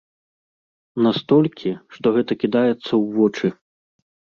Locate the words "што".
1.99-2.07